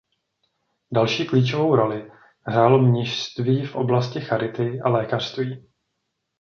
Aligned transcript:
Další 0.93 1.25
klíčovou 1.25 1.75
roli 1.75 2.11
hrálo 2.43 2.79
mnišství 2.79 3.65
v 3.65 3.75
oblasti 3.75 4.21
charity 4.21 4.81
a 4.81 4.89
lékařství. 4.89 5.65